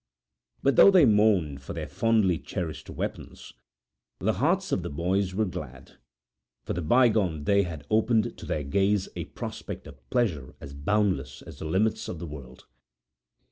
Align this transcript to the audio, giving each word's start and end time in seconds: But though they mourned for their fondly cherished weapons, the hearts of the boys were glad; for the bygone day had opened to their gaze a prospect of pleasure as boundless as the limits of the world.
But 0.63 0.77
though 0.77 0.89
they 0.89 1.05
mourned 1.05 1.61
for 1.61 1.73
their 1.73 1.87
fondly 1.87 2.39
cherished 2.39 2.89
weapons, 2.89 3.53
the 4.17 4.33
hearts 4.33 4.71
of 4.71 4.81
the 4.81 4.89
boys 4.89 5.35
were 5.35 5.45
glad; 5.45 5.97
for 6.65 6.73
the 6.73 6.81
bygone 6.81 7.43
day 7.43 7.61
had 7.61 7.85
opened 7.91 8.35
to 8.39 8.47
their 8.47 8.63
gaze 8.63 9.09
a 9.15 9.25
prospect 9.25 9.85
of 9.85 10.09
pleasure 10.09 10.55
as 10.59 10.73
boundless 10.73 11.43
as 11.43 11.59
the 11.59 11.65
limits 11.65 12.07
of 12.07 12.17
the 12.17 12.25
world. 12.25 12.65